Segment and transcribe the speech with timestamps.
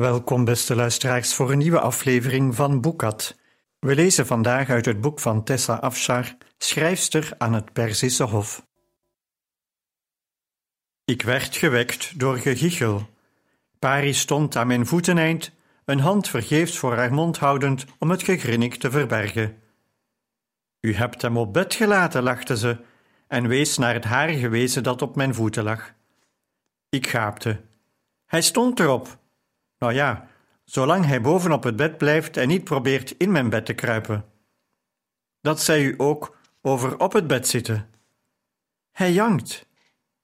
[0.00, 3.38] Welkom, beste luisteraars, voor een nieuwe aflevering van Boekat.
[3.78, 8.66] We lezen vandaag uit het boek van Tessa Afshar, schrijfster aan het Perzische Hof.
[11.04, 13.08] Ik werd gewekt door gegichel.
[13.78, 15.52] Pari stond aan mijn voeteneind,
[15.84, 19.62] een hand vergeefs voor haar mond houdend om het gegrinnik te verbergen.
[20.80, 22.78] U hebt hem op bed gelaten, lachte ze,
[23.26, 25.94] en wees naar het harige wezen dat op mijn voeten lag.
[26.88, 27.60] Ik gaapte.
[28.26, 29.19] Hij stond erop.
[29.80, 30.28] Nou ja,
[30.64, 34.24] zolang hij boven op het bed blijft en niet probeert in mijn bed te kruipen.
[35.40, 37.90] Dat zei u ook over op het bed zitten.
[38.92, 39.66] Hij jankt.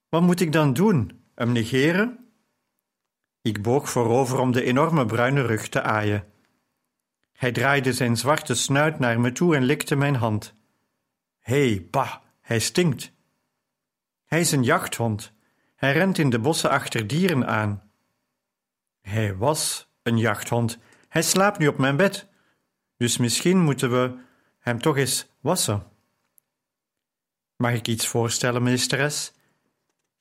[0.09, 1.25] Wat moet ik dan doen?
[1.35, 2.31] Hem negeren?
[3.43, 6.25] Ik boog voorover om de enorme bruine rug te aaien.
[7.33, 10.55] Hij draaide zijn zwarte snuit naar me toe en likte mijn hand.
[11.41, 13.13] Hé, hey, bah, hij stinkt.
[14.25, 15.33] Hij is een jachthond.
[15.75, 17.86] Hij rent in de bossen achter dieren aan.
[19.09, 20.79] Hij was een jachthond.
[21.09, 22.29] Hij slaapt nu op mijn bed.
[22.97, 24.19] Dus misschien moeten we
[24.59, 25.83] hem toch eens wassen.
[27.57, 29.33] Mag ik iets voorstellen, meesteres?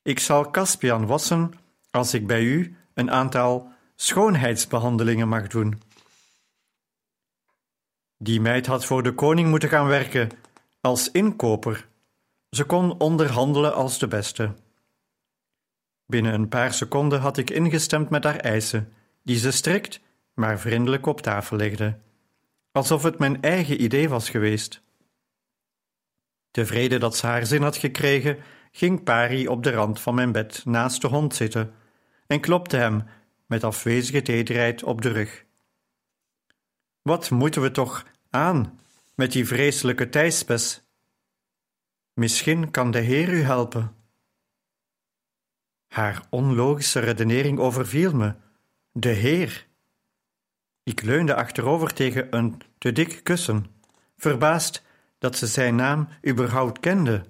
[0.02, 1.54] Ik zal Caspian wassen
[1.92, 5.82] als ik bij u een aantal schoonheidsbehandelingen mag doen.
[8.18, 10.30] Die meid had voor de koning moeten gaan werken
[10.82, 11.88] als inkoper.
[12.50, 14.54] Ze kon onderhandelen als de beste.
[16.06, 18.94] Binnen een paar seconden had ik ingestemd met haar eisen,
[19.24, 20.00] die ze strikt,
[20.34, 21.98] maar vriendelijk op tafel legde,
[22.72, 24.82] alsof het mijn eigen idee was geweest.
[26.52, 28.38] Tevreden dat ze haar zin had gekregen,
[28.72, 31.74] ging Pari op de rand van mijn bed naast de hond zitten
[32.28, 33.04] en klopte hem
[33.46, 35.46] met afwezige tederheid op de rug.
[37.02, 38.80] Wat moeten we toch aan
[39.16, 40.84] met die vreselijke thijspes?
[42.14, 43.96] Misschien kan de Heer u helpen.
[45.88, 48.34] Haar onlogische redenering overviel me.
[48.92, 49.68] De Heer.
[50.84, 53.66] Ik leunde achterover tegen een te dik kussen,
[54.18, 54.84] verbaasd
[55.18, 57.26] dat ze zijn naam überhaupt kende.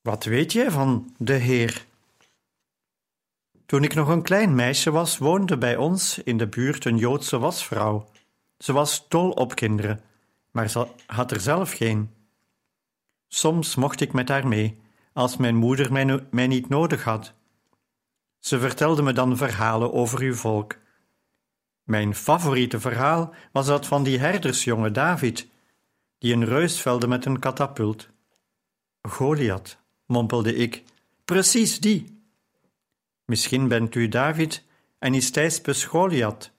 [0.00, 1.86] Wat weet jij van de Heer?
[3.66, 7.38] Toen ik nog een klein meisje was, woonde bij ons in de buurt een Joodse
[7.38, 8.08] wasvrouw.
[8.58, 10.02] Ze was dol op kinderen,
[10.50, 12.10] maar ze had er zelf geen.
[13.28, 14.78] Soms mocht ik met haar mee,
[15.18, 15.92] als mijn moeder
[16.30, 17.32] mij, niet nodig had.
[18.38, 20.76] Ze vertelde me dan verhalen over uw volk.
[21.82, 25.48] Mijn favoriete verhaal was dat van die herdersjonge David,
[26.18, 28.08] die een reus velde met een katapult.
[29.02, 30.84] Goliath, mompelde ik,
[31.24, 32.22] precies die.
[33.24, 34.64] Misschien bent u David
[34.98, 36.50] en is Thijspes Goliath.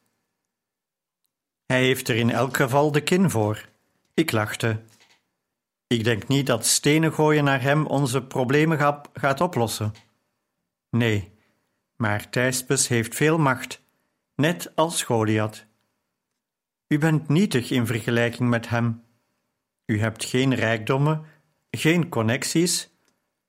[1.66, 3.66] Hij heeft er in elk geval de kin voor.
[4.14, 4.81] Ik lachte.
[5.89, 9.94] Ik denk niet dat stenen gooien naar hem onze problemen gaat oplossen.
[10.89, 11.31] Nee,
[11.95, 13.81] maar Thijspes heeft veel macht,
[14.35, 15.66] net als Goliath.
[16.88, 19.03] U bent nietig in vergelijking met hem.
[19.85, 21.25] U hebt geen rijkdommen,
[21.72, 22.89] geen connecties,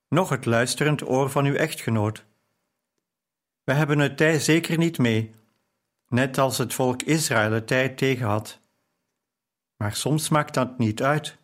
[0.07, 2.25] noch het luisterend oor van uw echtgenoot.
[3.63, 5.35] We hebben het tij zeker niet mee,
[6.07, 8.59] net als het volk Israël het tij tegen had.
[9.77, 11.39] Maar soms maakt dat niet uit.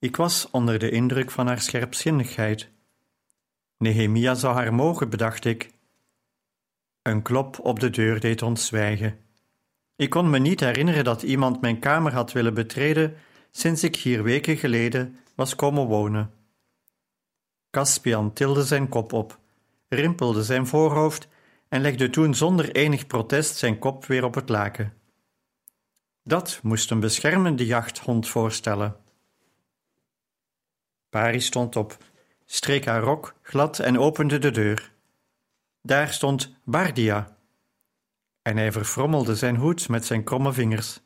[0.00, 2.68] Ik was onder de indruk van haar scherpzinnigheid.
[3.78, 5.70] Nehemia zou haar mogen, bedacht ik.
[7.02, 9.18] Een klop op de deur deed ons zwijgen.
[9.96, 13.16] Ik kon me niet herinneren dat iemand mijn kamer had willen betreden
[13.50, 16.30] sinds ik hier weken geleden was komen wonen.
[17.70, 19.38] Caspian tilde zijn kop op,
[19.88, 21.28] rimpelde zijn voorhoofd
[21.68, 24.94] en legde toen zonder enig protest zijn kop weer op het laken.
[26.22, 28.96] Dat moest een beschermende jachthond voorstellen.
[31.10, 31.96] Pari stond op,
[32.46, 34.92] streek haar rok glad en opende de deur.
[35.82, 37.36] Daar stond Bardia.
[38.42, 41.00] En hij verfrommelde zijn hoed met zijn kromme vingers.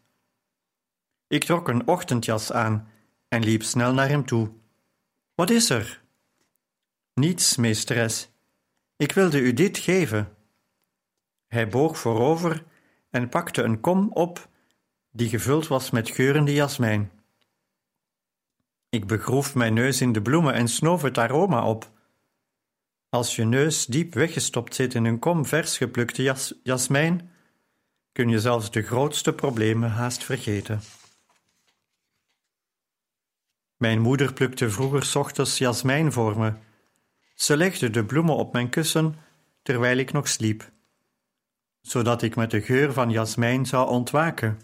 [1.27, 2.89] Ik trok een ochtendjas aan
[3.29, 4.53] en liep snel naar hem toe.
[5.35, 6.03] Wat is er?
[7.15, 8.29] Niets, meesteres.
[8.97, 10.37] Ik wilde u dit geven.
[11.47, 12.65] Hij boog voorover
[13.11, 14.49] en pakte een kom op
[15.11, 17.11] die gevuld was met geurende jasmijn.
[18.95, 21.91] Ik begroef mijn neus in de bloemen en snoof het aroma op.
[23.09, 27.31] Als je neus diep weggestopt zit in een kom vers geplukte jas jasmijn,
[28.13, 30.81] kun je zelfs de grootste problemen haast vergeten.
[33.77, 36.53] Mijn moeder plukte vroeger ochtends jasmijn voor me.
[37.35, 39.15] Ze legde de bloemen op mijn kussen
[39.63, 40.71] terwijl ik nog sliep,
[41.81, 44.61] zodat ik met de geur van jasmijn zou ontwaken.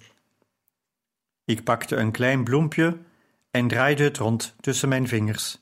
[1.45, 2.99] Ik pakte een klein bloempje
[3.51, 5.61] en draaide het rond tussen mijn vingers.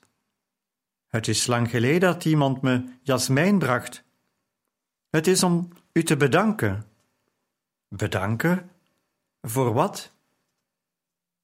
[1.07, 4.05] Het is lang geleden dat iemand me jasmijn bracht.
[5.11, 6.85] Het is om u te bedanken.
[7.89, 8.71] Bedanken?
[9.41, 10.13] Voor wat?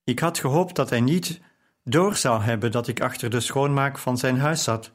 [0.04, 1.40] Ik had gehoopt dat hij niet
[1.82, 4.92] door zou hebben dat ik achter de schoonmaak van zijn huis zat.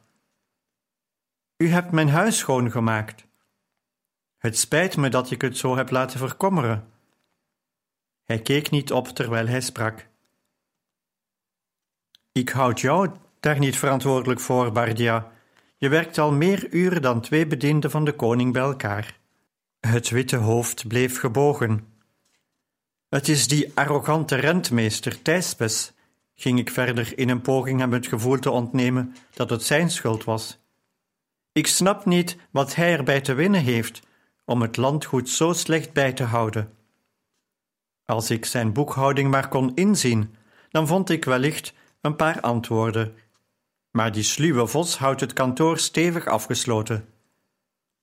[1.57, 3.28] U hebt mijn huis schoongemaakt.
[4.38, 6.92] Het spijt me dat ik het zo heb laten verkommeren.
[8.24, 10.08] Hij keek niet op terwijl hij sprak.
[12.39, 13.09] Ik houd jou
[13.39, 15.31] daar niet verantwoordelijk voor, Bardia.
[15.77, 19.19] Je werkt al meer uren dan twee bedienden van de koning bij elkaar.
[19.80, 21.88] Het witte hoofd bleef gebogen.
[23.09, 25.94] Het is die arrogante rentmeester Thijspes,
[26.36, 30.24] ging ik verder in een poging hem het gevoel te ontnemen dat het zijn schuld
[30.24, 30.59] was.
[31.51, 34.01] Ik snap niet wat hij erbij te winnen heeft
[34.45, 36.74] om het landgoed zo slecht bij te houden.
[38.06, 40.36] Als ik zijn boekhouding maar kon inzien,
[40.69, 43.16] dan vond ik wellicht een paar antwoorden.
[43.92, 47.13] Maar die sluwe vos houdt het kantoor stevig afgesloten.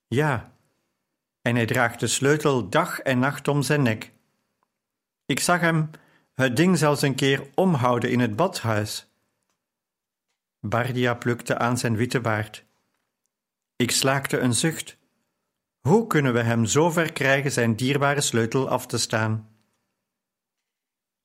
[0.06, 0.52] Ja,
[1.42, 4.12] en hij draagt de sleutel dag en nacht om zijn nek.
[5.26, 5.90] Ik zag hem
[6.34, 9.08] het ding zelfs een keer omhouden in het badhuis.
[10.60, 12.64] Bardia plukte aan zijn witte baard.
[13.76, 14.96] Ik slaakte een zucht.
[15.80, 19.48] Hoe kunnen we hem zo ver krijgen zijn dierbare sleutel af te staan?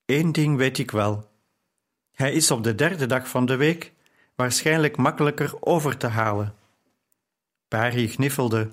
[0.06, 1.31] Eén ding weet ik wel.
[2.22, 3.94] Hij is op de derde dag van de week
[4.36, 6.56] waarschijnlijk makkelijker over te halen.
[7.68, 8.70] Barry gniffelde.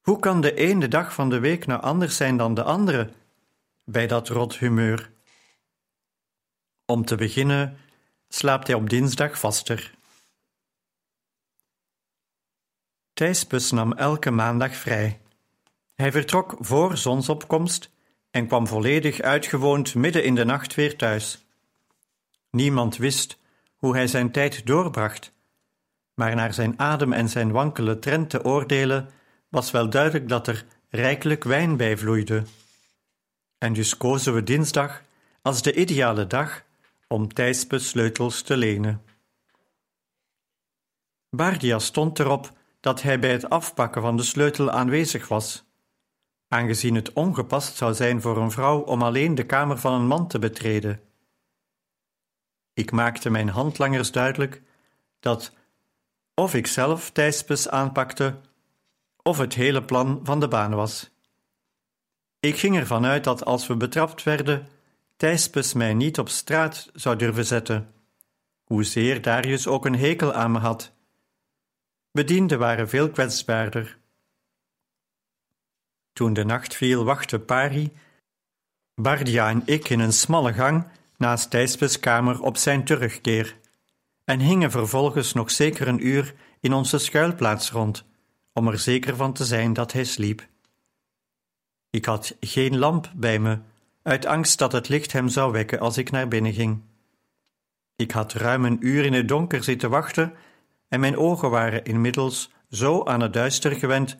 [0.00, 3.12] Hoe kan de ene dag van de week nou anders zijn dan de andere
[3.84, 5.10] bij dat rot humeur?
[6.84, 7.78] Om te beginnen
[8.28, 9.94] slaapt hij op dinsdag vaster.
[13.12, 15.20] Thijspus nam elke maandag vrij.
[15.94, 17.90] Hij vertrok voor zonsopkomst
[18.30, 21.46] en kwam volledig uitgewoond midden in de nacht weer thuis.
[22.58, 23.38] Niemand wist
[23.76, 25.32] hoe hij zijn tijd doorbracht,
[26.14, 29.10] maar naar zijn adem en zijn wankele trend te oordelen,
[29.48, 32.42] was wel duidelijk dat er rijkelijk wijn bij vloeide.
[33.58, 35.02] En dus kozen we dinsdag
[35.42, 36.62] als de ideale dag
[37.08, 39.02] om Thijspes sleutels te lenen.
[41.30, 45.64] Bardia stond erop dat hij bij het afpakken van de sleutel aanwezig was,
[46.48, 50.28] aangezien het ongepast zou zijn voor een vrouw om alleen de kamer van een man
[50.28, 51.07] te betreden.
[52.78, 54.62] Ik maakte mijn handlangers duidelijk
[55.20, 55.52] dat
[56.34, 58.40] of ik zelf Thijspes aanpakte,
[59.22, 61.10] of het hele plan van de baan was.
[62.40, 64.68] Ik ging ervan uit dat als we betrapt werden,
[65.16, 67.92] Thijspes mij niet op straat zou durven zetten,
[68.64, 70.92] hoezeer Darius ook een hekel aan me had.
[72.10, 73.98] Bedienden waren veel kwetsbaarder.
[76.12, 77.92] Toen de nacht viel, wachtte Pari,
[78.94, 83.56] Bardia en ik in een smalle gang naast Thijspes kamer op zijn terugkeer
[84.24, 88.04] en hingen vervolgens nog zeker een uur in onze schuilplaats rond,
[88.52, 90.46] om er zeker van te zijn dat hij sliep.
[91.90, 93.58] Ik had geen lamp bij me,
[94.02, 96.82] uit angst dat het licht hem zou wekken als ik naar binnen ging.
[97.96, 100.34] Ik had ruim een uur in het donker zitten wachten
[100.88, 104.16] en mijn ogen waren inmiddels zo aan het duister gewend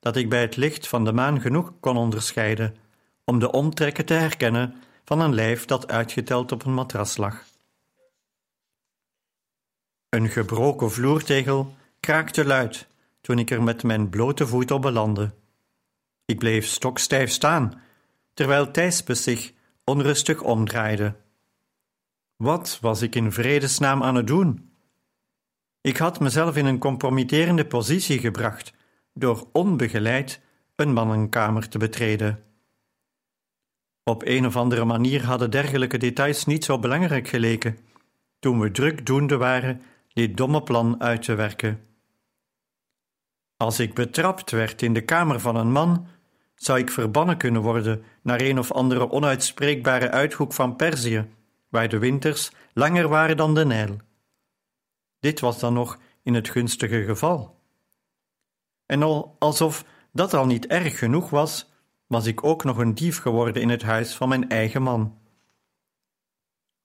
[0.00, 2.76] dat ik bij het licht van de maan genoeg kon onderscheiden
[3.24, 4.74] om de omtrekken te herkennen
[5.08, 7.44] van een lijf dat uitgeteld op een matras lag.
[10.08, 12.86] Een gebroken vloertegel kraakte luid
[13.20, 15.34] toen ik er met mijn blote voet op belandde.
[16.24, 17.80] Ik bleef stokstijf staan,
[18.34, 19.52] terwijl Thijspes zich
[19.84, 21.14] onrustig omdraaide.
[22.36, 24.72] Wat was ik in vredesnaam aan het doen?
[25.80, 28.72] Ik had mezelf in een compromitterende positie gebracht
[29.12, 30.40] door onbegeleid
[30.76, 32.47] een mannenkamer te betreden.
[34.08, 37.78] Op een of andere manier hadden dergelijke details niet zo belangrijk geleken,
[38.38, 41.80] toen we druk doende waren dit domme plan uit te werken.
[43.56, 46.06] Als ik betrapt werd in de kamer van een man,
[46.54, 51.28] zou ik verbannen kunnen worden naar een of andere onuitspreekbare uithoek van Perzië,
[51.68, 53.96] waar de winters langer waren dan de Nijl.
[55.20, 57.60] Dit was dan nog in het gunstige geval.
[58.86, 61.70] En al alsof dat al niet erg genoeg was,
[62.08, 65.18] was ik ook nog een dief geworden in het huis van mijn eigen man.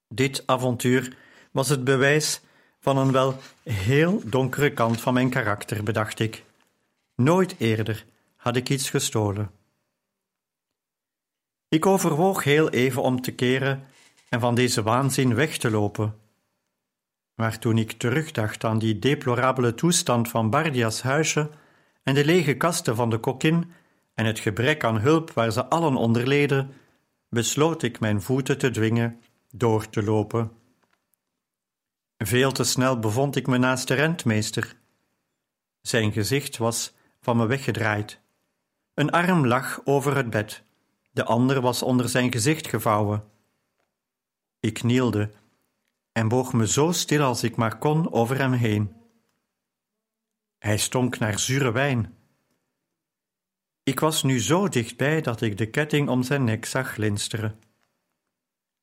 [0.08, 1.16] Dit avontuur
[1.50, 2.40] was het bewijs
[2.80, 6.44] van een wel heel donkere kant van mijn karakter, bedacht ik.
[7.14, 9.50] Nooit eerder had ik iets gestolen.
[11.68, 13.86] Ik overwoog heel even om te keren
[14.28, 16.18] en van deze waanzin weg te lopen.
[17.34, 21.50] Maar toen ik terugdacht aan die deplorabele toestand van Bardia's huisje
[22.02, 23.72] en de lege kasten van de kokkin
[24.14, 26.72] en het gebrek aan hulp waar ze allen onder leden,
[27.28, 30.52] besloot ik mijn voeten te dwingen door te lopen.
[32.18, 34.76] Veel te snel bevond ik me naast de rentmeester.
[35.80, 38.20] Zijn gezicht was van me weggedraaid.
[38.94, 40.62] Een arm lag over het bed,
[41.10, 43.24] de ander was onder zijn gezicht gevouwen.
[44.60, 45.30] Ik knielde
[46.12, 48.92] en boog me zo stil als ik maar kon over hem heen.
[50.58, 52.16] Hij stonk naar zure wijn.
[53.84, 57.58] Ik was nu zo dichtbij dat ik de ketting om zijn nek zag glinsteren.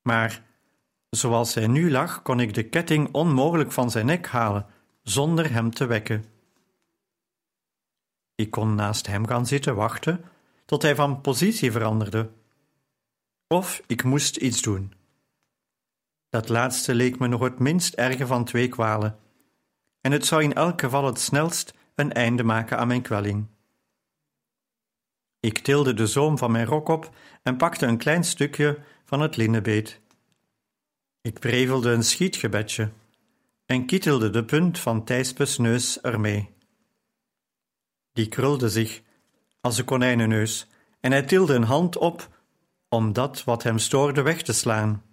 [0.01, 0.43] Maar
[1.09, 4.65] zoals hij nu lag, kon ik de ketting onmogelijk van zijn nek halen
[5.03, 6.25] zonder hem te wekken.
[8.35, 10.23] Ik kon naast hem gaan zitten wachten
[10.65, 12.29] tot hij van positie veranderde.
[13.47, 14.93] Of ik moest iets doen.
[16.29, 19.19] Dat laatste leek me nog het minst erge van twee kwalen,
[20.01, 23.47] en het zou in elk geval het snelst een einde maken aan mijn kwelling.
[25.41, 29.37] Ik tilde de zoom van mijn rok op en pakte een klein stukje van het
[29.37, 30.01] linnenbeet.
[31.21, 32.91] Ik prevelde een schietgebedje
[33.65, 36.49] en kietelde de punt van Thijspes neus ermee.
[38.13, 39.01] Die krulde zich
[39.61, 40.67] als een konijnenneus
[40.99, 42.29] en hij tilde een hand op
[42.89, 45.03] om dat wat hem stoorde weg te slaan.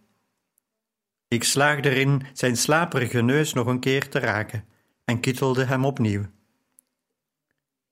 [1.28, 4.64] Ik slaagde erin zijn slaperige neus nog een keer te raken
[5.04, 6.24] en kietelde hem opnieuw.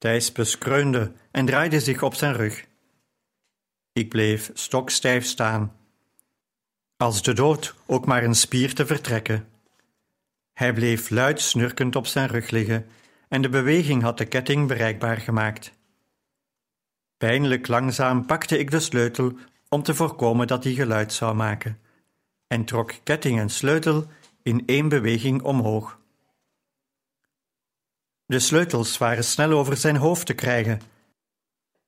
[0.07, 2.65] Thijspes kreunde en draaide zich op zijn rug.
[3.93, 5.77] Ik bleef stokstijf staan,
[6.97, 9.49] als de dood ook maar een spier te vertrekken.
[10.53, 12.87] Hij bleef luid snurkend op zijn rug liggen
[13.29, 15.73] en de beweging had de ketting bereikbaar gemaakt.
[17.17, 21.81] Pijnlijk langzaam pakte ik de sleutel om te voorkomen dat hij geluid zou maken,
[22.47, 24.07] en trok ketting en sleutel
[24.43, 25.99] in één beweging omhoog.
[28.27, 30.81] De sleutels waren snel over zijn hoofd te krijgen,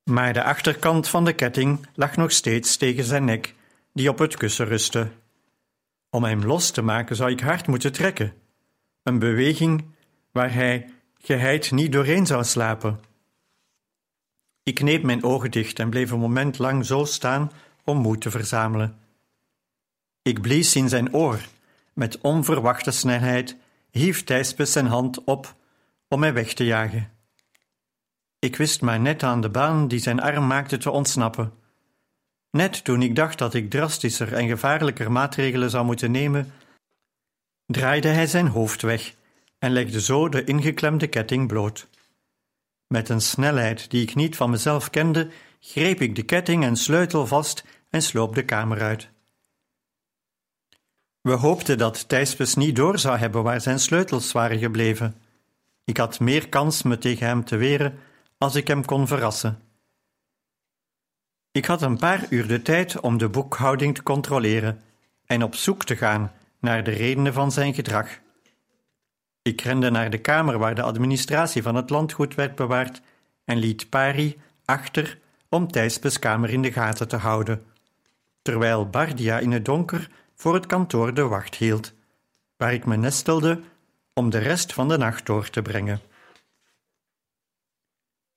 [0.04, 3.54] maar de achterkant van de ketting lag nog steeds tegen zijn nek,
[3.92, 5.09] die op het kussen rustte.
[6.11, 8.35] Om hem los te maken zou ik hard moeten trekken,
[9.02, 9.85] een beweging
[10.33, 13.00] waar hij geheid niet doorheen zou slapen.
[14.62, 17.52] Ik kneep mijn ogen dicht en bleef een moment lang zo staan
[17.85, 18.99] om moed te verzamelen.
[20.23, 21.38] Ik blies in zijn oor.
[21.92, 23.57] Met onverwachte snelheid
[23.90, 25.54] hief Thijspes zijn hand op
[26.08, 27.10] om mij weg te jagen.
[28.38, 31.52] Ik wist maar net aan de baan die zijn arm maakte te ontsnappen.
[32.50, 36.52] Net toen ik dacht dat ik drastischer en gevaarlijker maatregelen zou moeten nemen,
[37.66, 39.14] draaide hij zijn hoofd weg
[39.58, 41.88] en legde zo de ingeklemde ketting bloot.
[42.86, 47.26] Met een snelheid die ik niet van mezelf kende, greep ik de ketting en sleutel
[47.26, 49.08] vast en sloop de kamer uit.
[51.20, 55.22] We hoopten dat Thijspes niet door zou hebben waar zijn sleutels waren gebleven.
[55.88, 57.99] Ik had meer kans me tegen hem te weren
[58.38, 59.62] als ik hem kon verrassen.
[61.50, 64.83] Ik had een paar uur de tijd om de boekhouding te controleren
[65.26, 68.18] en op zoek te gaan naar de redenen van zijn gedrag.
[69.42, 73.00] Ik rende naar de kamer waar de administratie van het landgoed werd bewaard
[73.45, 75.18] en liet Pari achter
[75.49, 77.64] om Thijspes kamer in de gaten te houden,
[78.42, 81.92] terwijl Bardia in het donker voor het kantoor de wacht hield,
[82.57, 83.61] waar ik me nestelde
[84.18, 86.00] om de rest van de nacht door te brengen.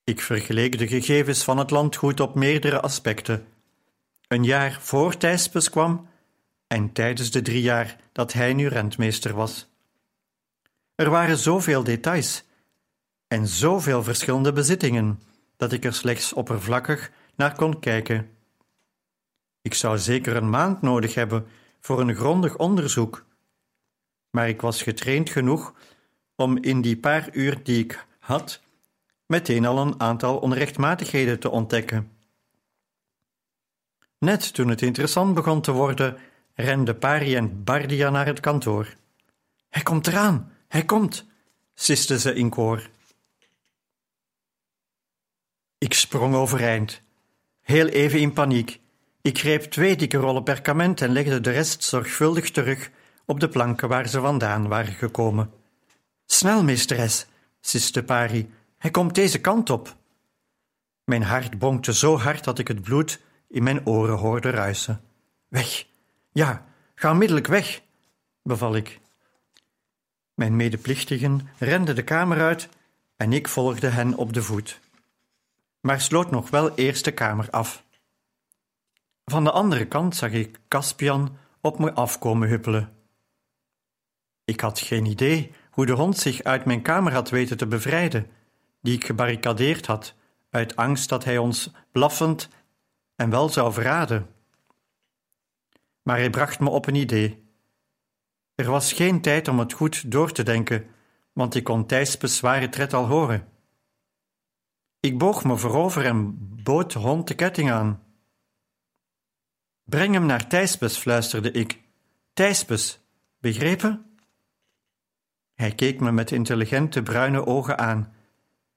[0.04, 3.48] Ik vergeleek de gegevens van het landgoed op meerdere aspecten.
[4.28, 6.08] Een jaar voor Thijspes kwam
[6.68, 9.70] en tijdens de drie jaar dat hij nu rentmeester was.
[10.96, 12.44] Er waren zoveel details
[13.28, 15.22] en zoveel verschillende bezittingen
[15.58, 18.30] dat ik er slechts oppervlakkig naar kon kijken.
[19.62, 21.48] Ik zou zeker een maand nodig hebben
[21.80, 23.26] voor een grondig onderzoek,
[24.32, 25.74] maar ik was getraind genoeg
[26.36, 28.62] om in die paar uur die ik had
[29.26, 32.12] meteen al een aantal onrechtmatigheden te ontdekken.
[34.18, 36.18] Net toen het interessant begon te worden,
[36.54, 38.96] renden Pari en Bardia naar het kantoor.
[39.70, 41.26] Hij komt eraan, hij komt,
[41.74, 42.90] siste ze in koor.
[45.78, 47.02] Ik sprong overeind,
[47.62, 48.80] heel even in paniek.
[49.22, 52.90] Ik greep twee dikke rollen perkament en legde de rest zorgvuldig terug
[53.32, 55.54] op de planken waar ze vandaan waren gekomen.
[56.26, 57.26] Snel, meesteres,
[57.60, 59.96] siste Pari, hij komt deze kant op.
[61.04, 65.02] Mijn hart bonkte zo hard dat ik het bloed in mijn oren hoorde ruisen.
[65.48, 65.86] Weg,
[66.32, 67.82] ja, ga onmiddellijk weg,
[68.44, 69.00] beval ik.
[70.34, 72.70] Mijn medeplichtigen renden de kamer uit
[73.18, 74.80] en ik volgde hen op de voet.
[75.82, 77.84] Maar sloot nog wel eerst de kamer af.
[79.26, 83.01] Van de andere kant zag ik Caspian op me afkomen huppelen.
[84.52, 88.28] Ik had geen idee hoe de hond zich uit mijn kamer had weten te bevrijden,
[88.82, 90.14] die ik gebarricadeerd had,
[90.50, 92.50] uit angst dat hij ons blaffend
[93.16, 94.30] en wel zou verraden.
[96.02, 97.44] Maar hij bracht me op een idee.
[98.56, 100.86] Er was geen tijd om het goed door te denken,
[101.34, 103.48] want ik kon Thijs' zware tred al horen.
[105.00, 108.04] Ik boog me voorover en bood de hond de ketting aan.
[109.84, 111.80] Breng hem naar Thijspes, fluisterde ik.
[112.34, 113.00] Thijspes,
[113.40, 114.11] begrepen?
[115.62, 118.14] Hij keek me met intelligente bruine ogen aan,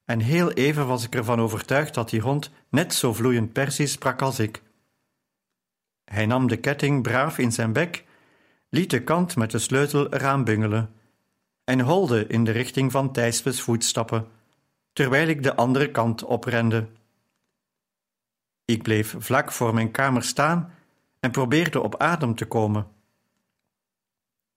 [0.04, 4.22] en heel even was ik ervan overtuigd dat die hond net zo vloeiend Persisch sprak
[4.22, 4.62] als ik.
[6.04, 8.04] Hij nam de ketting braaf in zijn bek,
[8.68, 10.94] liet de kant met de sleutel eraan bungelen
[11.64, 14.26] en holde in de richting van Thijspes voetstappen,
[14.92, 16.86] terwijl ik de andere kant oprende.
[18.64, 20.74] Ik bleef vlak voor mijn kamer staan
[21.20, 22.93] en probeerde op adem te komen.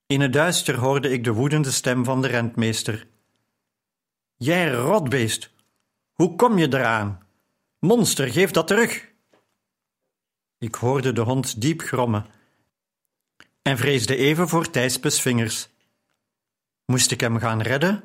[0.08, 3.06] In het duister hoorde ik de woedende stem van de rentmeester.
[4.36, 5.50] Jij rotbeest,
[6.12, 7.26] hoe kom je eraan?
[7.78, 9.08] Monster, geef dat terug!
[10.58, 12.26] Ik hoorde de hond diep grommen
[13.62, 15.68] en vreesde even voor Thijspes vingers.
[16.84, 18.04] Moest ik hem gaan redden?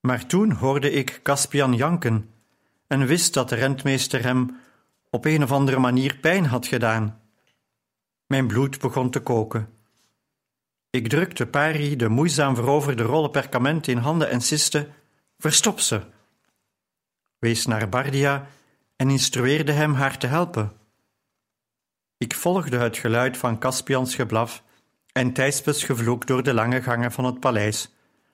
[0.00, 2.30] Maar toen hoorde ik Caspian janken
[2.86, 4.56] en wist dat de rentmeester hem
[5.10, 7.20] op een of andere manier pijn had gedaan.
[8.26, 9.80] Mijn bloed begon te koken.
[10.92, 14.88] Ik drukte Pari de moeizaam veroverde rollen perkament in handen en siste:
[15.38, 16.02] Verstop ze!
[17.38, 18.48] Wees naar Bardia
[18.96, 20.72] en instrueerde hem haar te helpen.
[22.18, 24.64] Ik volgde het geluid van Caspians geblaf
[25.12, 27.90] en Thijspes gevloek door de lange gangen van het paleis,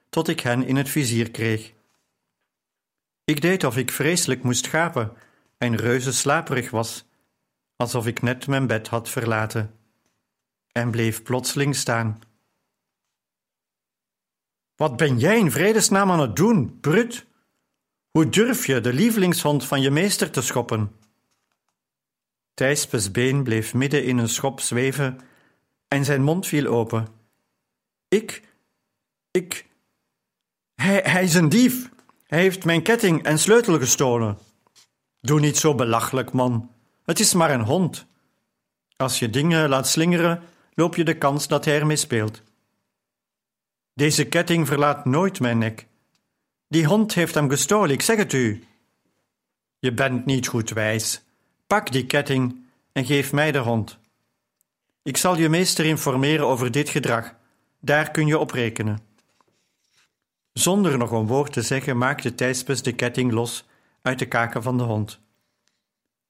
[0.09, 1.73] tot ik hen in het vizier kreeg.
[3.25, 5.13] Ik deed of ik vreselijk moest gapen
[5.59, 7.05] en reuze slaperig was,
[7.77, 9.75] alsof ik net mijn bed had verlaten,
[10.73, 12.19] en bleef plotseling staan.
[14.79, 17.27] Wat ben jij in vredesnaam aan het doen, Brut?
[18.11, 20.93] Hoe durf je de lievelingshond van je meester te schoppen?
[22.55, 25.21] Thijspes been bleef midden in een schop zweven
[25.89, 27.09] en zijn mond viel open.
[28.09, 28.43] Ik,
[29.31, 29.67] ik,
[30.75, 31.91] hij, hij is een dief.
[32.27, 34.39] Hij heeft mijn ketting en sleutel gestolen.
[35.21, 36.71] Doe niet zo belachelijk, man.
[37.05, 38.07] Het is maar een hond.
[38.97, 40.43] Als je dingen laat slingeren,
[40.75, 42.43] loop je de kans dat hij ermee speelt.
[43.99, 45.87] Deze ketting verlaat nooit mijn nek.
[46.69, 48.65] Die hond heeft hem gestolen, ik zeg het u.
[49.79, 51.23] Je bent niet goed wijs.
[51.67, 53.99] Pak die ketting en geef mij de hond.
[55.03, 57.35] Ik zal je meester informeren over dit gedrag.
[57.81, 58.99] Daar kun je op rekenen.
[60.53, 63.65] Zonder nog een woord te zeggen, maakte Thijspes de ketting los
[64.03, 65.21] uit de kaken van de hond.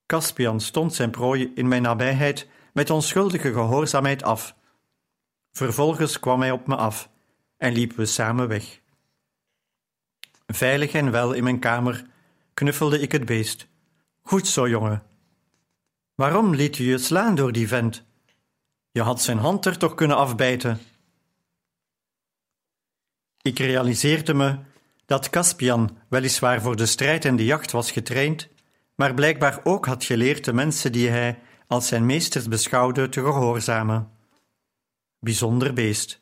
[0.07, 4.55] Caspian stond zijn prooi in mijn nabijheid met onschuldige gehoorzaamheid af.
[5.53, 7.11] Vervolgens kwam hij op me af
[7.59, 8.81] en liepen we samen weg.
[10.47, 12.07] Veilig en wel in mijn kamer
[12.55, 13.69] knuffelde ik het beest.
[14.23, 15.03] Goed zo, jongen.
[16.15, 18.05] Waarom liet je je slaan door die vent?
[18.91, 20.81] Je had zijn hand er toch kunnen afbijten.
[23.43, 24.59] Ik realiseerde me
[25.07, 28.49] dat Caspian weliswaar voor de strijd en de jacht was getraind,
[28.95, 34.11] maar blijkbaar ook had geleerd de mensen die hij als zijn meesters beschouwde te gehoorzamen.
[35.19, 36.21] Bijzonder beest.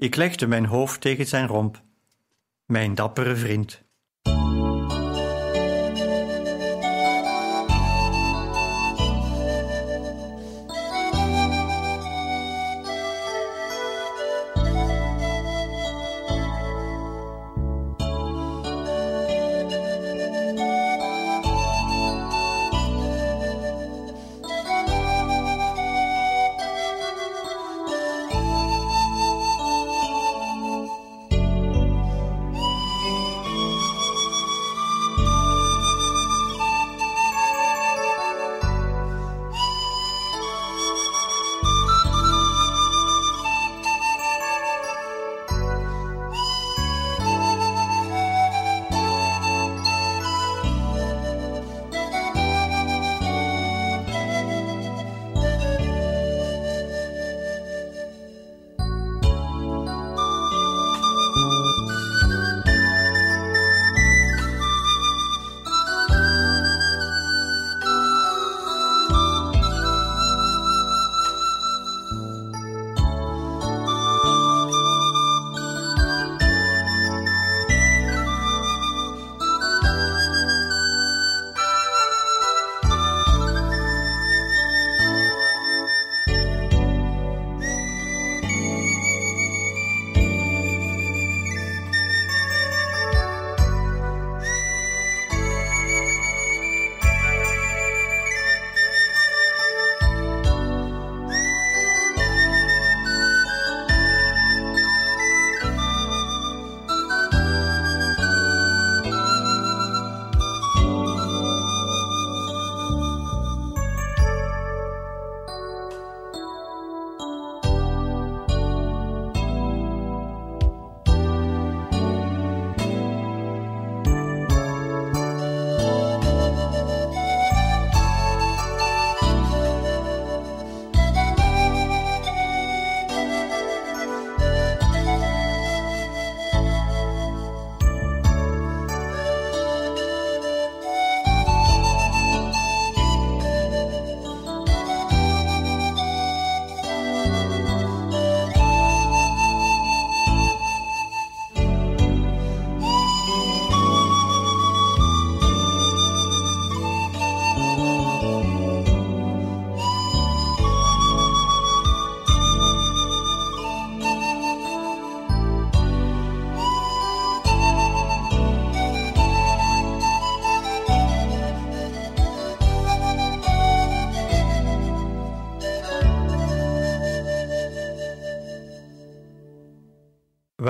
[0.00, 1.82] Ik legde mijn hoofd tegen zijn romp.
[2.64, 3.82] Mijn dappere vriend.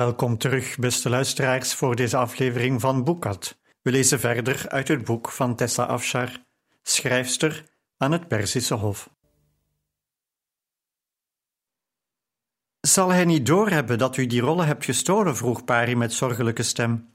[0.09, 3.57] Welkom terug, beste luisteraars, voor deze aflevering van Boekat.
[3.81, 6.31] We lezen verder uit het boek van Tessa Afshar,
[6.83, 7.65] schrijfster
[7.97, 9.09] aan het Perzische Hof.
[12.79, 15.35] Zal hij niet doorhebben dat u die rollen hebt gestolen?
[15.35, 17.09] vroeg Pari met zorgelijke stem.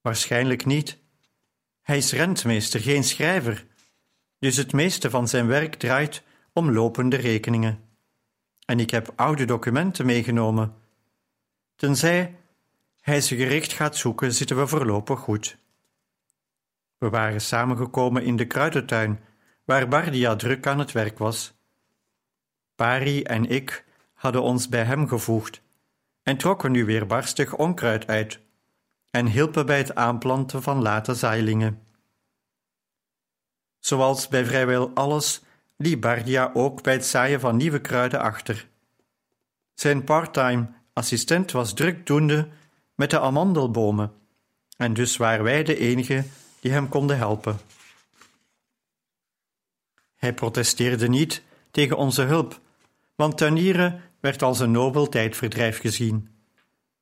[0.00, 0.98] Waarschijnlijk niet.
[1.82, 3.66] Hij is rentmeester, geen schrijver,
[4.38, 7.80] dus het meeste van zijn werk draait om lopende rekeningen.
[8.66, 10.82] En ik heb oude documenten meegenomen.
[11.76, 12.36] Tenzij
[13.00, 15.56] hij ze gericht gaat zoeken, zitten we voorlopig goed.
[16.98, 19.20] We waren samengekomen in de kruidentuin,
[19.64, 21.54] waar Bardia druk aan het werk was.
[22.74, 25.62] Pari en ik hadden ons bij hem gevoegd
[26.22, 28.40] en trokken nu weer barstig onkruid uit
[29.10, 31.82] en hielpen bij het aanplanten van late zaailingen.
[33.78, 35.42] Zoals bij vrijwel alles
[35.76, 38.68] liep Bardia ook bij het zaaien van nieuwe kruiden achter.
[39.74, 42.48] Zijn parttime assistent was drukdoende
[42.94, 44.12] met de amandelbomen,
[44.76, 46.30] en dus waren wij de enigen
[46.60, 47.58] die hem konden helpen.
[50.16, 52.60] Hij protesteerde niet tegen onze hulp,
[53.14, 56.28] want tuinieren werd als een nobel tijdverdrijf gezien,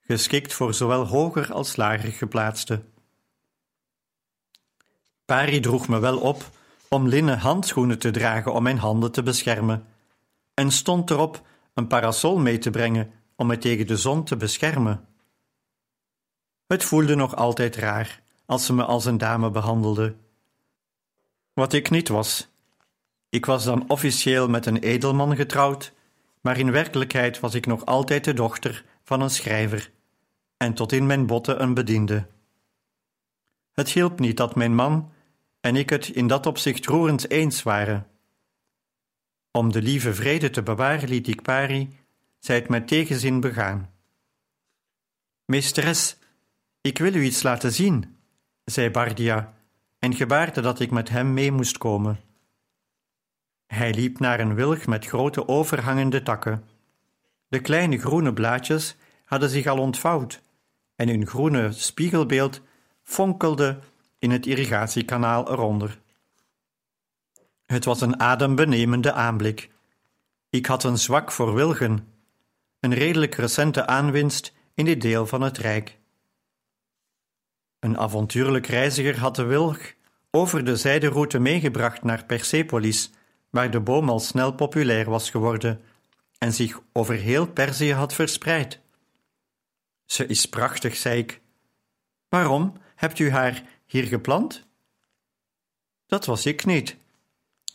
[0.01, 2.93] geschikt voor zowel hoger als lager geplaatsten.
[5.25, 6.51] Pari droeg me wel op
[6.89, 9.87] om linnen handschoenen te dragen om mijn handen te beschermen,
[10.55, 15.09] en stond erop een parasol mee te brengen om me tegen de zon te beschermen.
[16.67, 20.17] Het voelde nog altijd raar als ze me als een dame behandelde.
[21.53, 22.49] Wat ik niet was.
[23.29, 25.93] Ik was dan officieel met een edelman getrouwd,
[26.41, 29.91] maar in werkelijkheid was ik nog altijd de dochter van een schrijver
[30.57, 32.27] en tot in mijn botten een bediende.
[33.73, 35.13] Het hielp niet dat mijn man
[35.61, 38.07] en ik het in dat opzicht roerend eens waren.
[39.51, 42.01] Om de lieve vrede te bewaren liet ik Pari,
[42.43, 43.91] zij het met tegenzin begaan.
[45.45, 46.17] Meesteres,
[46.81, 48.17] ik wil u iets laten zien,
[48.65, 49.55] zei Bardia
[49.99, 52.21] en gebaarde dat ik met hem mee moest komen.
[53.67, 56.65] Hij liep naar een wilg met grote overhangende takken.
[57.49, 60.43] De kleine groene blaadjes hadden zich al ontvouwd
[60.97, 62.61] en hun groene spiegelbeeld
[63.03, 63.79] fonkelde
[64.19, 66.01] in het irrigatiekanaal eronder.
[67.67, 69.71] Het was een adembenemende aanblik.
[70.51, 72.12] Ik had een zwak voor wilgen,
[72.83, 75.99] een redelijk recente aanwinst in dit deel van het Rijk.
[77.79, 79.93] Een avontuurlijk reiziger had de wilg
[80.31, 83.11] over de zijderoute meegebracht naar Persepolis,
[83.51, 85.81] waar de boom al snel populair was geworden
[86.39, 88.81] en zich over heel Perzië had verspreid.
[90.07, 91.41] Ze is prachtig, zei ik.
[92.29, 94.67] Waarom hebt u haar hier geplant?
[96.07, 96.97] Dat was ik niet.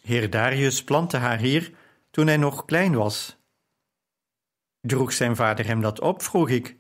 [0.02, 1.72] Heer Darius plantte haar hier
[2.12, 3.37] toen hij nog klein was.
[4.82, 6.76] Droeg zijn vader hem dat op, vroeg ik,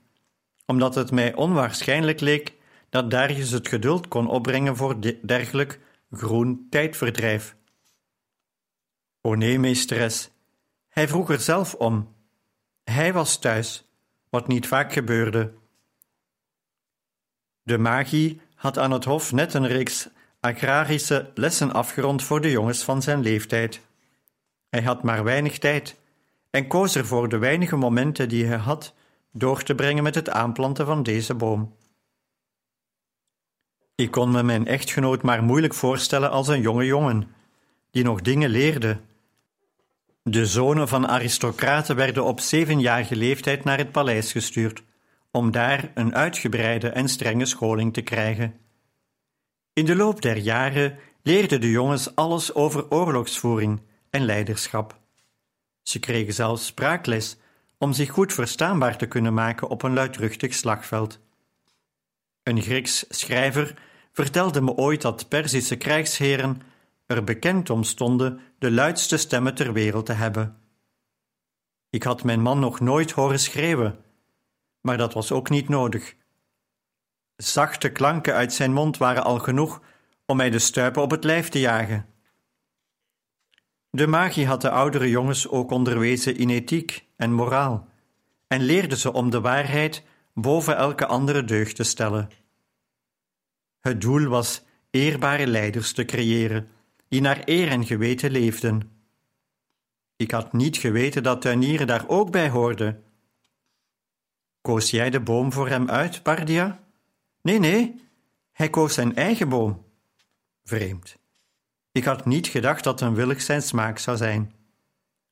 [0.65, 2.53] omdat het mij onwaarschijnlijk leek
[2.89, 5.79] dat Darius het geduld kon opbrengen voor dergelijk
[6.11, 7.55] groen tijdverdrijf.
[9.21, 10.29] O nee, meesteres,
[10.89, 12.15] hij vroeg er zelf om.
[12.83, 13.91] Hij was thuis,
[14.29, 15.53] wat niet vaak gebeurde.
[17.63, 22.83] De magie had aan het hof net een reeks agrarische lessen afgerond voor de jongens
[22.83, 23.81] van zijn leeftijd.
[24.69, 25.95] Hij had maar weinig tijd
[26.57, 28.93] en koos er voor de weinige momenten die hij had
[29.31, 31.75] door te brengen met het aanplanten van deze boom.
[33.95, 37.27] Ik kon me mijn echtgenoot maar moeilijk voorstellen als een jonge jongen,
[37.91, 38.99] die nog dingen leerde.
[40.23, 44.83] De zonen van aristocraten werden op zevenjarige leeftijd naar het paleis gestuurd,
[45.31, 48.59] om daar een uitgebreide en strenge scholing te krijgen.
[49.73, 55.05] In de loop der jaren leerden de jongens alles over oorlogsvoering en leiderschap.
[55.87, 57.37] Ze kregen zelfs spraakles
[57.77, 61.19] om zich goed verstaanbaar te kunnen maken op een luidruchtig slagveld.
[62.43, 66.61] Een Grieks schrijver vertelde me ooit dat Perzische krijgsheren
[67.05, 70.57] er bekend om stonden de luidste stemmen ter wereld te hebben.
[71.89, 73.99] Ik had mijn man nog nooit horen schreeuwen,
[74.81, 76.15] maar dat was ook niet nodig.
[77.35, 79.81] Zachte klanken uit zijn mond waren al genoeg
[80.25, 82.16] om mij de stuipen op het lijf te jagen.
[83.97, 87.87] De magie had de oudere jongens ook onderwezen in ethiek en moraal
[88.47, 92.29] en leerde ze om de waarheid boven elke andere deugd te stellen.
[93.79, 96.69] Het doel was eerbare leiders te creëren,
[97.07, 98.91] die naar eer en geweten leefden.
[100.15, 103.01] Ik had niet geweten dat tuinieren daar ook bij hoorde.
[104.61, 106.83] Koos jij de boom voor hem uit, Bardia?
[107.41, 108.01] Nee, nee,
[108.51, 109.85] hij koos zijn eigen boom.
[110.63, 111.17] Vreemd.
[111.97, 114.53] Ik had niet gedacht dat een willig zijn smaak zou zijn.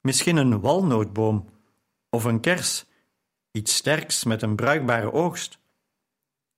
[0.01, 1.49] Misschien een walnootboom
[2.09, 2.85] of een kers.
[3.51, 5.59] iets sterks met een bruikbare oogst.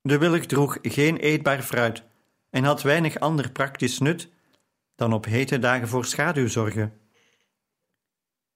[0.01, 2.03] De wilg droeg geen eetbaar fruit
[2.49, 4.29] en had weinig ander praktisch nut
[4.95, 6.99] dan op hete dagen voor schaduw zorgen.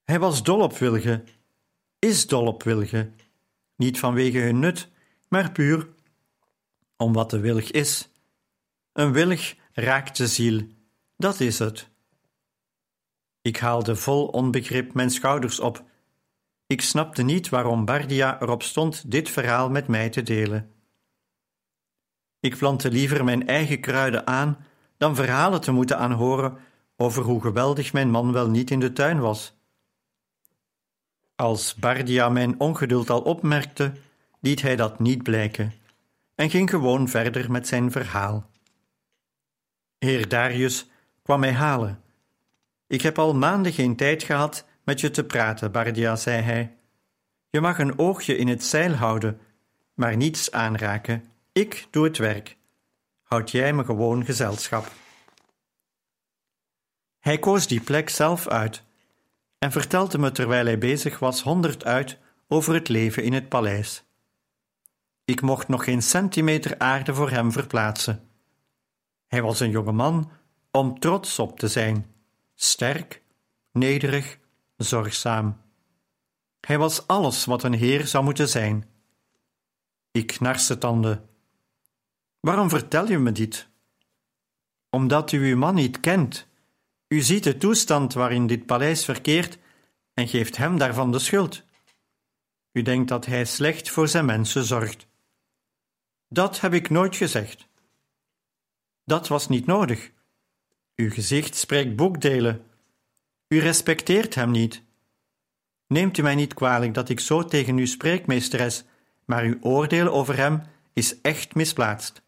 [0.03, 1.27] Hij was dol op wilgen,
[1.99, 3.15] is dol op wilgen,
[3.75, 4.89] niet vanwege hun nut,
[5.27, 5.87] maar puur
[6.97, 8.09] om wat de wilg is.
[8.93, 10.67] Een wilg raakt de ziel,
[11.21, 11.89] dat is het.
[13.41, 15.83] Ik haalde vol onbegrip mijn schouders op.
[16.67, 20.71] Ik snapte niet waarom Bardia erop stond dit verhaal met mij te delen.
[22.39, 24.65] Ik plantte liever mijn eigen kruiden aan
[24.97, 26.57] dan verhalen te moeten aanhoren
[26.95, 29.53] over hoe geweldig mijn man wel niet in de tuin was.
[31.35, 33.93] Als Bardia mijn ongeduld al opmerkte,
[34.39, 35.73] liet hij dat niet blijken
[36.35, 38.49] en ging gewoon verder met zijn verhaal.
[39.97, 40.89] Heer Darius
[41.21, 42.01] kwam mij halen.
[42.87, 46.75] Ik heb al maanden geen tijd gehad met je te praten, Bardia, zei hij.
[47.49, 49.39] Je mag een oogje in het zeil houden,
[49.93, 51.31] maar niets aanraken.
[51.51, 52.57] Ik doe het werk.
[53.23, 54.91] Houd jij me gewoon gezelschap.
[57.19, 58.83] Hij koos die plek zelf uit
[59.59, 64.03] en vertelde me terwijl hij bezig was honderd uit over het leven in het paleis.
[65.25, 68.29] Ik mocht nog geen centimeter aarde voor hem verplaatsen.
[69.27, 70.31] Hij was een jonge man
[70.71, 72.13] om trots op te zijn,
[72.55, 73.21] sterk,
[73.71, 74.37] nederig,
[74.77, 75.61] zorgzaam.
[76.59, 78.89] Hij was alles wat een heer zou moeten zijn.
[80.11, 81.29] Ik knarste tanden.
[82.39, 83.67] Waarom vertel je me dit?
[84.89, 86.47] Omdat u uw man niet kent.
[87.07, 89.57] U ziet de toestand waarin dit paleis verkeert
[90.13, 91.63] en geeft hem daarvan de schuld.
[92.71, 95.07] U denkt dat hij slecht voor zijn mensen zorgt.
[96.27, 97.67] Dat heb ik nooit gezegd.
[99.03, 100.11] Dat was niet nodig.
[100.95, 102.65] Uw gezicht spreekt boekdelen.
[103.47, 104.83] U respecteert hem niet.
[105.87, 108.83] Neemt u mij niet kwalijk dat ik zo tegen u spreek, meesteres,
[109.25, 110.61] maar uw oordeel over hem
[110.93, 112.21] is echt misplaatst.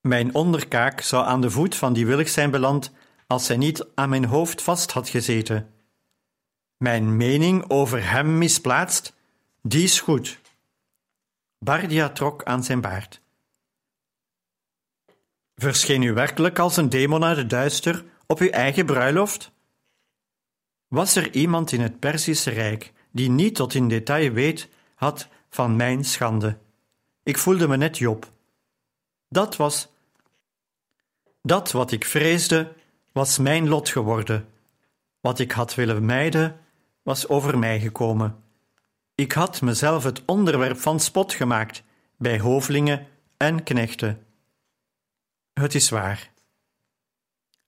[0.00, 2.92] Mijn onderkaak zou aan de voet van die willig zijn beland
[3.26, 5.70] als zij niet aan mijn hoofd vast had gezeten.
[6.76, 9.14] Mijn mening over hem misplaatst,
[9.62, 10.40] die is goed.
[11.58, 13.20] Bardia trok aan zijn baard.
[15.60, 19.52] Verscheen u werkelijk als een demon uit de duister op uw eigen bruiloft?
[20.88, 25.76] Was er iemand in het Perzische Rijk die niet tot in detail weet had van
[25.76, 26.56] mijn schande?
[27.22, 28.30] Ik voelde me net Job.
[29.28, 29.88] Dat was.
[31.42, 32.72] Dat wat ik vreesde,
[33.12, 34.48] was mijn lot geworden.
[35.20, 36.60] Wat ik had willen mijden,
[37.02, 38.36] was over mij gekomen.
[39.14, 41.82] Ik had mezelf het onderwerp van spot gemaakt
[42.16, 44.24] bij hovelingen en knechten.
[45.52, 46.30] Het is waar.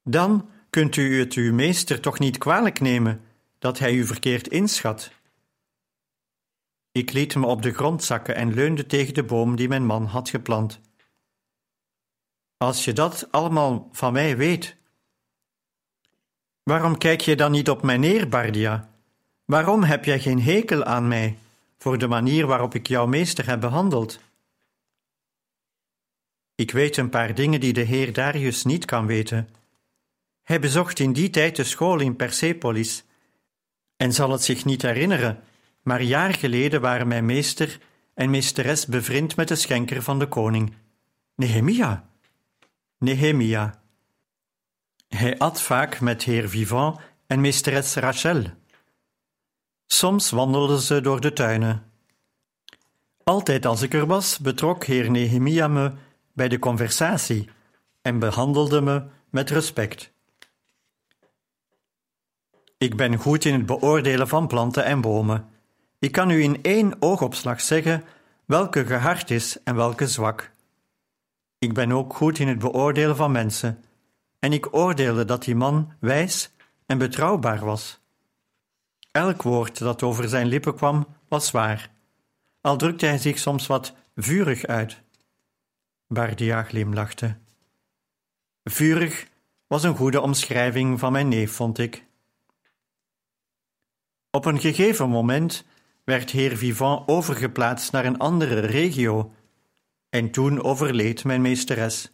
[0.03, 3.21] Dan kunt u het uw meester toch niet kwalijk nemen
[3.59, 5.11] dat hij u verkeerd inschat.
[6.91, 10.05] Ik liet me op de grond zakken en leunde tegen de boom die mijn man
[10.05, 10.79] had geplant.
[12.57, 14.75] Als je dat allemaal van mij weet,
[16.63, 18.89] waarom kijk je dan niet op mij neer, Bardia?
[19.45, 21.37] Waarom heb jij geen hekel aan mij
[21.77, 24.19] voor de manier waarop ik jouw meester heb behandeld?
[26.55, 29.49] Ik weet een paar dingen die de heer Darius niet kan weten.
[30.43, 33.03] Hij bezocht in die tijd de school in Persepolis
[33.97, 35.43] en zal het zich niet herinneren,
[35.81, 37.79] maar jaar geleden waren mijn meester
[38.13, 40.73] en meesteres bevriend met de schenker van de koning,
[41.35, 42.09] Nehemia.
[42.97, 43.81] Nehemia.
[45.07, 48.43] Hij at vaak met heer Vivant en meesteres Rachel.
[49.85, 51.91] Soms wandelden ze door de tuinen.
[53.23, 55.91] Altijd als ik er was, betrok heer Nehemia me
[56.33, 57.49] bij de conversatie
[58.01, 60.11] en behandelde me met respect.
[62.77, 65.49] Ik ben goed in het beoordelen van planten en bomen.
[65.99, 68.03] Ik kan u in één oogopslag zeggen
[68.45, 70.51] welke gehard is en welke zwak.
[71.57, 73.83] Ik ben ook goed in het beoordelen van mensen,
[74.39, 76.51] en ik oordeelde dat die man wijs
[76.85, 77.99] en betrouwbaar was.
[79.11, 81.91] Elk woord dat over zijn lippen kwam, was waar,
[82.61, 85.02] al drukte hij zich soms wat vurig uit.
[86.13, 87.37] Bardia glimlachte.
[88.63, 89.27] Vurig
[89.67, 92.05] was een goede omschrijving van mijn neef, vond ik.
[94.31, 95.65] Op een gegeven moment
[96.03, 99.33] werd heer Vivant overgeplaatst naar een andere regio,
[100.09, 102.11] en toen overleed mijn meesteres.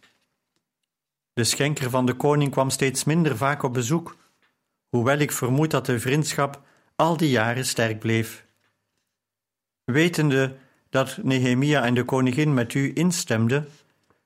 [1.32, 4.16] De schenker van de koning kwam steeds minder vaak op bezoek,
[4.88, 6.62] hoewel ik vermoed dat de vriendschap
[6.96, 8.46] al die jaren sterk bleef.
[9.84, 10.56] Wetende
[10.90, 13.68] dat Nehemia en de koningin met u instemden,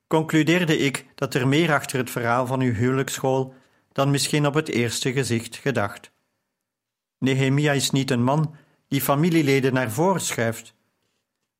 [0.06, 3.54] concludeerde ik dat er meer achter het verhaal van uw huwelijksschool
[3.92, 6.12] dan misschien op het eerste gezicht gedacht.
[7.18, 8.56] Nehemia is niet een man
[8.88, 10.74] die familieleden naar voren schuift,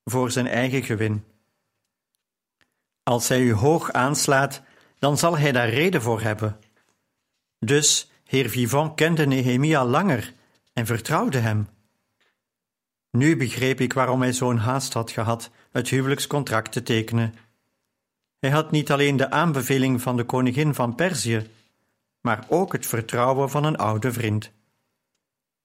[0.04, 1.24] voor zijn eigen gewin.
[3.02, 4.62] Als hij u hoog aanslaat,
[4.98, 6.58] dan zal hij daar reden voor hebben.
[7.58, 10.34] Dus heer Vivant kende Nehemia langer
[10.72, 11.68] en vertrouwde hem.
[13.10, 17.34] Nu begreep ik waarom hij zo'n haast had gehad het huwelijkscontract te tekenen.
[18.44, 21.50] Hij had niet alleen de aanbeveling van de koningin van Perzië,
[22.20, 24.52] maar ook het vertrouwen van een oude vriend.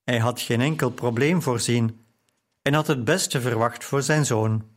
[0.04, 2.06] Hij had geen enkel probleem voorzien
[2.62, 4.70] en had het beste verwacht voor zijn zoon.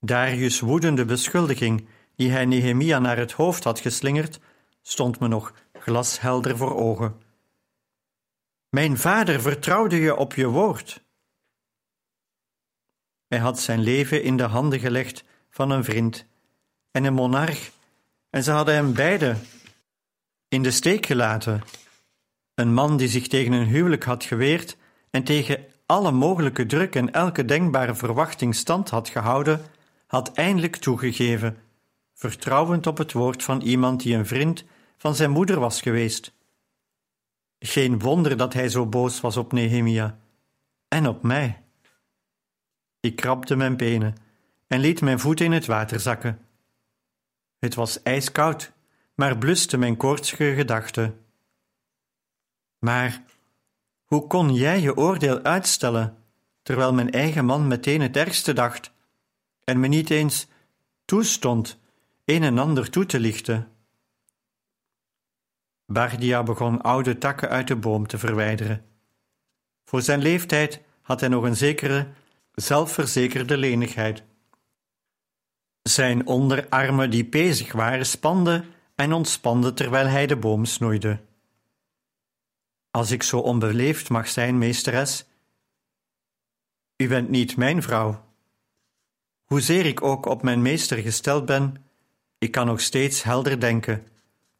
[0.00, 1.86] Darius' woedende beschuldiging,
[2.16, 4.40] die hij Nehemia naar het hoofd had geslingerd,
[4.82, 7.22] stond me nog glashelder voor ogen.
[8.68, 11.04] Mijn vader vertrouwde je op je woord.
[13.26, 16.32] Hij had zijn leven in de handen gelegd van een vriend
[16.94, 17.70] en een monarch,
[18.30, 19.40] en ze hadden hem beiden
[20.48, 21.62] in de steek gelaten.
[22.54, 24.76] Een man die zich tegen een huwelijk had geweerd
[25.10, 29.60] en tegen alle mogelijke druk en elke denkbare verwachting stand had gehouden,
[30.06, 31.56] had eindelijk toegegeven,
[32.14, 34.64] vertrouwend op het woord van iemand die een vriend
[34.96, 36.32] van zijn moeder was geweest.
[37.58, 40.18] Geen wonder dat hij zo boos was op Nehemia
[40.88, 41.62] en op mij.
[43.00, 44.14] Ik krabde mijn benen
[44.66, 46.38] en liet mijn voeten in het water zakken.
[47.64, 48.72] Het was ijskoud,
[49.14, 51.24] maar bluste mijn koortsige gedachten.
[52.78, 53.22] Maar
[54.04, 56.16] hoe kon jij je oordeel uitstellen,
[56.62, 58.92] terwijl mijn eigen man meteen het ergste dacht
[59.64, 60.46] en me niet eens
[61.04, 61.78] toestond
[62.24, 63.68] een en ander toe te lichten?
[65.86, 68.84] Bardia begon oude takken uit de boom te verwijderen.
[69.84, 72.08] Voor zijn leeftijd had hij nog een zekere,
[72.54, 74.22] zelfverzekerde lenigheid.
[75.88, 81.20] Zijn onderarmen die bezig waren spanden en ontspanden terwijl hij de boom snoeide.
[82.90, 85.24] Als ik zo onbeleefd mag zijn, meesteres,
[86.96, 88.24] u bent niet mijn vrouw.
[89.44, 91.84] Hoezeer ik ook op mijn meester gesteld ben,
[92.38, 94.06] ik kan nog steeds helder denken,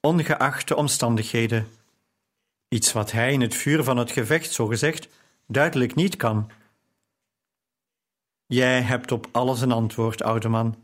[0.01, 1.69] ongeacht de omstandigheden.
[2.69, 5.09] Iets wat hij in het vuur van het gevecht, zo gezegd,
[5.47, 6.51] duidelijk niet kan.
[8.47, 10.84] Jij hebt op alles een antwoord, oude man.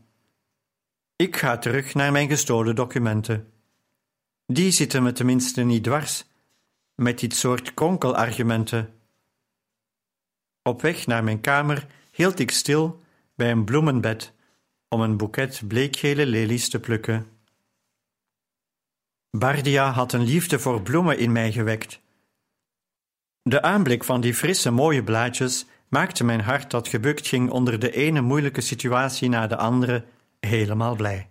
[1.21, 3.51] Ik ga terug naar mijn gestolen documenten.
[4.45, 6.25] Die zitten me tenminste niet dwars,
[6.95, 8.93] met dit soort kronkelargumenten.
[10.63, 13.01] Op weg naar mijn kamer hield ik stil
[13.35, 14.33] bij een bloemenbed
[14.89, 17.27] om een boeket bleekgele lelies te plukken.
[19.29, 21.99] Bardia had een liefde voor bloemen in mij gewekt.
[23.41, 27.91] De aanblik van die frisse, mooie blaadjes maakte mijn hart dat gebukt ging onder de
[27.91, 30.05] ene moeilijke situatie na de andere
[30.47, 31.30] helemaal blij.